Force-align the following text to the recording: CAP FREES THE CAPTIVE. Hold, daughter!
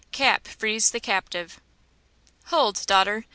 CAP 0.11 0.47
FREES 0.47 0.89
THE 0.89 0.99
CAPTIVE. 0.99 1.61
Hold, 2.45 2.83
daughter! 2.87 3.25